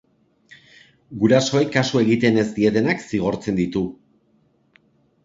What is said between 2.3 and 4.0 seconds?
ez dietenak zigortzen ditu.